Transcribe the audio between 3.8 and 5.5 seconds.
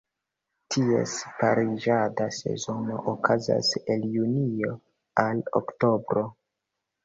el Junio al